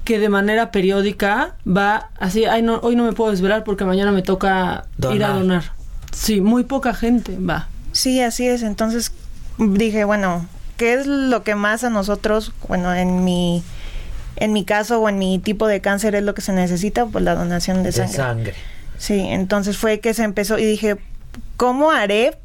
que 0.03 0.17
de 0.19 0.29
manera 0.29 0.71
periódica 0.71 1.55
va 1.65 2.09
así, 2.19 2.45
ay 2.45 2.63
no, 2.63 2.79
hoy 2.81 2.95
no 2.95 3.03
me 3.03 3.13
puedo 3.13 3.29
desvelar 3.29 3.63
porque 3.63 3.85
mañana 3.85 4.11
me 4.11 4.23
toca 4.23 4.85
ir 5.13 5.23
a 5.23 5.27
Donar. 5.29 5.33
donar. 5.35 5.63
Sí, 6.11 6.41
muy 6.41 6.63
poca 6.63 6.93
gente 6.95 7.37
va. 7.37 7.67
Sí, 7.91 8.21
así 8.21 8.47
es. 8.47 8.63
Entonces 8.63 9.11
dije, 9.59 10.03
bueno, 10.03 10.47
¿qué 10.77 10.95
es 10.95 11.05
lo 11.05 11.43
que 11.43 11.53
más 11.53 11.83
a 11.83 11.91
nosotros, 11.91 12.53
bueno, 12.67 12.93
en 12.93 13.23
mi 13.23 13.63
en 14.37 14.53
mi 14.53 14.65
caso 14.65 14.99
o 15.01 15.09
en 15.09 15.17
mi 15.17 15.39
tipo 15.39 15.67
de 15.67 15.81
cáncer 15.81 16.15
es 16.15 16.23
lo 16.23 16.33
que 16.33 16.41
se 16.41 16.53
necesita? 16.53 17.05
Pues 17.05 17.23
la 17.23 17.35
donación 17.35 17.77
de 17.83 17.91
de 17.91 17.91
sangre. 17.93 18.15
sangre. 18.15 18.53
Sí, 18.97 19.19
entonces 19.19 19.77
fue 19.77 19.99
que 19.99 20.13
se 20.13 20.23
empezó 20.23 20.57
y 20.57 20.65
dije, 20.65 20.97
¿cómo 21.57 21.91
haré 21.91 22.37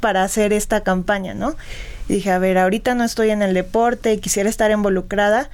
para 0.00 0.22
hacer 0.22 0.52
esta 0.52 0.82
campaña, 0.82 1.34
no? 1.34 1.56
Y 2.08 2.14
dije, 2.14 2.30
a 2.30 2.38
ver, 2.38 2.56
ahorita 2.58 2.94
no 2.94 3.04
estoy 3.04 3.30
en 3.30 3.42
el 3.42 3.52
deporte 3.54 4.12
y 4.12 4.18
quisiera 4.18 4.48
estar 4.48 4.70
involucrada. 4.70 5.50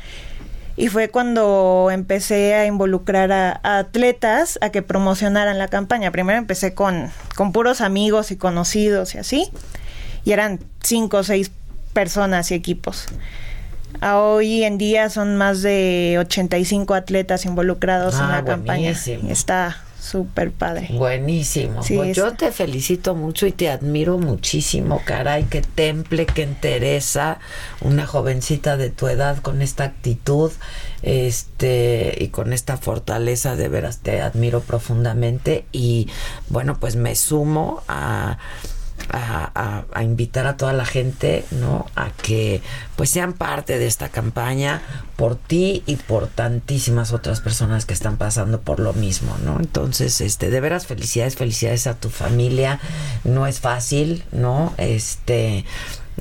Y 0.76 0.88
fue 0.88 1.08
cuando 1.08 1.88
empecé 1.92 2.54
a 2.54 2.66
involucrar 2.66 3.30
a, 3.32 3.60
a 3.62 3.78
atletas 3.78 4.58
a 4.60 4.70
que 4.70 4.82
promocionaran 4.82 5.56
la 5.58 5.68
campaña. 5.68 6.10
Primero 6.10 6.38
empecé 6.38 6.74
con, 6.74 7.10
con 7.36 7.52
puros 7.52 7.80
amigos 7.80 8.30
y 8.32 8.36
conocidos 8.36 9.14
y 9.14 9.18
así. 9.18 9.48
y 10.24 10.32
eran 10.32 10.58
cinco 10.82 11.18
o 11.18 11.22
seis 11.22 11.50
personas 11.92 12.50
y 12.50 12.54
equipos. 12.54 13.06
A 14.00 14.18
hoy 14.18 14.64
en 14.64 14.78
día 14.78 15.08
son 15.10 15.36
más 15.36 15.62
de 15.62 16.16
85 16.20 16.94
atletas 16.94 17.44
involucrados 17.46 18.14
en 18.16 18.22
Ah, 18.22 18.28
la 18.38 18.44
campaña. 18.44 18.82
buenísimo. 18.90 19.28
Y 19.28 19.32
Está 19.32 19.76
súper 20.00 20.50
padre. 20.52 20.88
Buenísimo. 20.92 21.82
Sí, 21.82 21.96
Pues 21.96 22.14
yo 22.14 22.34
te 22.34 22.52
felicito 22.52 23.14
mucho 23.14 23.46
y 23.46 23.52
te 23.52 23.70
admiro 23.70 24.18
muchísimo, 24.18 25.00
caray, 25.02 25.44
que 25.44 25.62
temple, 25.62 26.26
que 26.26 26.42
entereza 26.42 27.38
una 27.80 28.06
jovencita 28.06 28.76
de 28.76 28.90
tu 28.90 29.08
edad 29.08 29.38
con 29.38 29.62
esta 29.62 29.84
actitud, 29.84 30.52
este, 31.02 32.14
y 32.18 32.28
con 32.28 32.52
esta 32.52 32.76
fortaleza, 32.76 33.56
de 33.56 33.68
veras 33.68 33.98
te 33.98 34.20
admiro 34.20 34.60
profundamente 34.60 35.64
y 35.72 36.08
bueno, 36.48 36.76
pues 36.78 36.96
me 36.96 37.14
sumo 37.14 37.82
a 37.88 38.36
a, 39.10 39.84
invitar 40.02 40.46
a 40.46 40.56
toda 40.56 40.72
la 40.72 40.84
gente, 40.84 41.44
¿no? 41.50 41.86
A 41.94 42.10
que 42.10 42.62
pues 42.96 43.10
sean 43.10 43.32
parte 43.32 43.78
de 43.78 43.86
esta 43.86 44.08
campaña 44.08 44.82
por 45.16 45.36
ti 45.36 45.82
y 45.86 45.96
por 45.96 46.26
tantísimas 46.28 47.12
otras 47.12 47.40
personas 47.40 47.86
que 47.86 47.94
están 47.94 48.16
pasando 48.16 48.60
por 48.60 48.80
lo 48.80 48.92
mismo, 48.92 49.36
¿no? 49.44 49.58
Entonces, 49.58 50.20
este, 50.20 50.50
de 50.50 50.60
veras 50.60 50.86
felicidades, 50.86 51.36
felicidades 51.36 51.86
a 51.86 51.94
tu 51.94 52.10
familia. 52.10 52.80
No 53.24 53.46
es 53.46 53.60
fácil, 53.60 54.24
¿no? 54.32 54.74
Este 54.76 55.64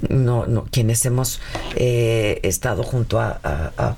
no, 0.10 0.46
no, 0.46 0.66
quienes 0.66 1.06
hemos 1.06 1.40
eh, 1.76 2.40
estado 2.44 2.84
junto 2.84 3.20
a, 3.20 3.40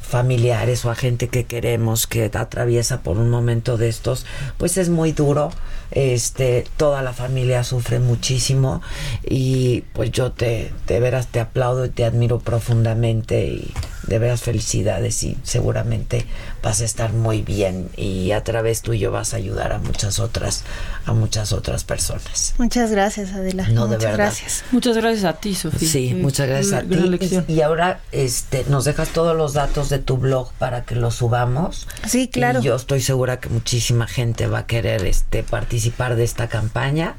familiares 0.02 0.86
o 0.86 0.92
a 0.92 0.96
gente 0.96 1.28
que 1.28 1.46
queremos 1.46 2.08
que 2.08 2.30
atraviesa 2.34 3.02
por 3.02 3.18
un 3.18 3.30
momento 3.30 3.78
de 3.78 3.90
estos, 3.90 4.26
pues 4.58 4.78
es 4.78 4.90
muy 4.90 5.12
duro. 5.12 5.52
Este, 5.92 6.66
toda 6.78 7.02
la 7.02 7.14
familia 7.14 7.64
sufre 7.64 8.00
muchísimo 8.00 8.82
y 9.24 9.82
pues 9.94 10.12
yo 10.12 10.32
te, 10.32 10.74
de 10.88 11.00
veras 11.00 11.28
te 11.28 11.40
aplaudo 11.40 11.86
y 11.86 11.90
te 11.90 12.04
admiro 12.04 12.40
profundamente 12.40 13.46
y 13.46 13.72
de 14.08 14.20
veras 14.20 14.42
felicidades 14.42 15.24
y 15.24 15.38
seguramente 15.44 16.26
vas 16.62 16.82
a 16.82 16.86
estar 16.86 17.14
muy 17.14 17.42
bien 17.42 17.90
y 17.98 18.32
a 18.32 18.44
través 18.44 18.82
tuyo 18.82 19.12
vas 19.12 19.34
a 19.34 19.38
ayudar 19.38 19.72
a 19.74 19.80
muchas 19.80 20.20
otras, 20.20 20.64
a 21.06 21.14
muchas 21.14 21.54
otras 21.54 21.84
personas. 21.84 22.54
Muchas 22.58 22.92
gracias, 22.92 23.32
Adela. 23.34 23.68
No, 23.70 23.88
de 23.88 23.96
Muchas 23.98 24.12
verdad. 24.12 24.18
gracias. 24.18 24.64
Muchas 24.72 24.98
gracias 24.98 25.24
a 25.26 25.34
ti, 25.34 25.56
Sofía. 25.56 25.90
Sí, 25.90 26.10
Qué 26.10 26.16
muchas 26.16 26.48
gracias 26.48 26.74
a 26.74 26.82
ti. 26.82 26.96
lección. 26.96 27.46
Y 27.48 27.62
ahora 27.62 28.02
este, 28.12 28.66
nos 28.70 28.86
dejas 28.86 29.10
todos 29.10 29.36
los 29.36 29.54
datos 29.54 29.90
de 29.90 30.00
tu 30.00 30.18
blog 30.18 30.52
para 30.54 30.84
que 30.84 30.96
los 30.96 31.16
subamos. 31.16 31.88
Sí, 32.08 32.28
claro. 32.28 32.60
Y 32.60 32.64
yo 32.64 32.76
estoy 32.76 33.02
segura 33.02 33.40
que 33.40 33.50
muchísima 33.50 34.08
gente 34.08 34.48
va 34.48 34.60
a 34.60 34.66
querer 34.68 35.06
este, 35.06 35.44
participar 35.44 36.16
de 36.16 36.24
esta 36.24 36.48
campaña. 36.48 37.16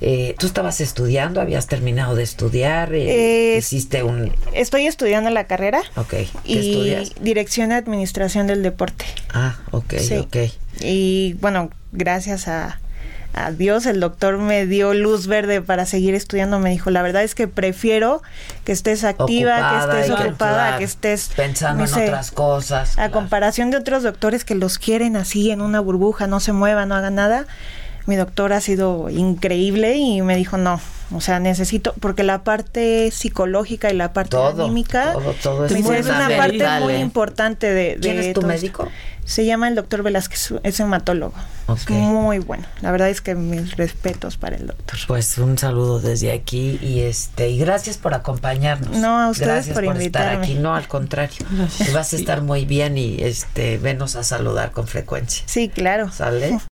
Eh, 0.00 0.34
¿Tú 0.38 0.46
estabas 0.46 0.80
estudiando? 0.80 1.40
¿Habías 1.40 1.66
terminado 1.66 2.14
de 2.14 2.22
estudiar? 2.22 2.94
Eh, 2.94 3.56
¿Hiciste 3.58 4.02
un...? 4.02 4.32
Estoy 4.52 4.86
estudiando 4.86 5.30
la 5.30 5.44
carrera 5.44 5.80
Ok. 5.96 6.08
¿Qué 6.10 6.28
y 6.44 6.58
estudias? 6.58 7.12
Dirección 7.22 7.70
de 7.70 7.76
Administración 7.76 8.46
del 8.46 8.62
Deporte. 8.62 9.04
Ah, 9.32 9.56
ok, 9.70 9.94
Sí. 9.98 10.16
ok. 10.16 10.36
Y 10.80 11.34
bueno, 11.40 11.70
gracias 11.92 12.46
a, 12.48 12.78
a 13.32 13.50
Dios, 13.52 13.86
el 13.86 14.00
doctor 14.00 14.36
me 14.36 14.66
dio 14.66 14.92
luz 14.92 15.26
verde 15.26 15.62
para 15.62 15.86
seguir 15.86 16.14
estudiando. 16.14 16.58
Me 16.58 16.68
dijo, 16.70 16.90
la 16.90 17.00
verdad 17.00 17.22
es 17.22 17.34
que 17.34 17.48
prefiero 17.48 18.22
que 18.64 18.72
estés 18.72 19.02
activa, 19.04 19.56
Ocupada 19.56 19.90
que 19.94 20.00
estés 20.00 20.10
ocupada, 20.20 20.54
claro, 20.66 20.78
que 20.78 20.84
estés 20.84 21.30
pensando 21.34 21.86
no 21.86 21.96
en 21.98 22.04
otras 22.08 22.30
cosas. 22.32 22.90
A 22.92 22.94
claro. 22.94 23.12
comparación 23.12 23.70
de 23.70 23.78
otros 23.78 24.02
doctores 24.02 24.44
que 24.44 24.54
los 24.54 24.78
quieren 24.78 25.16
así 25.16 25.50
en 25.50 25.62
una 25.62 25.80
burbuja, 25.80 26.26
no 26.26 26.40
se 26.40 26.52
muevan, 26.52 26.90
no 26.90 26.94
hagan 26.96 27.14
nada. 27.14 27.46
Mi 28.06 28.16
doctor 28.16 28.52
ha 28.52 28.60
sido 28.60 29.10
increíble 29.10 29.96
y 29.96 30.22
me 30.22 30.36
dijo, 30.36 30.56
no, 30.56 30.80
o 31.14 31.20
sea, 31.20 31.38
necesito, 31.40 31.94
porque 32.00 32.22
la 32.22 32.42
parte 32.44 33.10
psicológica 33.10 33.90
y 33.92 33.96
la 33.96 34.12
parte 34.12 34.30
Todo, 34.30 34.64
anímica 34.64 35.12
todo, 35.12 35.34
todo 35.42 35.60
me 35.68 35.80
es 35.80 35.86
es 35.90 36.06
una 36.06 36.28
parte 36.36 36.64
muy 36.80 36.94
importante 36.94 37.66
de, 37.68 37.94
de 37.96 37.98
¿Quién 38.00 38.18
es 38.18 38.32
tu 38.32 38.40
todo 38.40 38.50
esto". 38.52 38.62
médico? 38.62 38.88
Se 39.24 39.44
llama 39.44 39.66
el 39.66 39.74
doctor 39.74 40.04
Velázquez, 40.04 40.54
es 40.62 40.78
hematólogo. 40.78 41.34
Muy 41.88 42.38
bueno. 42.38 42.64
La 42.80 42.92
verdad 42.92 43.08
es 43.10 43.20
que 43.20 43.34
mis 43.34 43.76
respetos 43.76 44.36
para 44.36 44.54
el 44.54 44.68
doctor. 44.68 44.98
Pues 45.08 45.36
un 45.38 45.58
saludo 45.58 45.98
desde 45.98 46.30
aquí 46.30 46.78
y 46.80 47.00
este 47.00 47.50
y 47.50 47.58
gracias 47.58 47.98
por 47.98 48.14
acompañarnos. 48.14 48.96
No, 48.96 49.20
a 49.20 49.28
ustedes 49.30 49.48
gracias 49.48 49.74
por 49.74 49.82
estar 49.84 49.96
invitarme. 50.00 50.44
aquí. 50.44 50.54
No, 50.54 50.76
al 50.76 50.86
contrario. 50.86 51.44
Gracias. 51.50 51.92
Vas 51.92 52.12
a 52.12 52.16
estar 52.16 52.42
muy 52.42 52.66
bien 52.66 52.98
y 52.98 53.16
este 53.20 53.78
venos 53.78 54.14
a 54.14 54.22
saludar 54.22 54.70
con 54.70 54.86
frecuencia. 54.86 55.42
Sí, 55.46 55.68
claro. 55.68 56.10
¿Sale? 56.12 56.60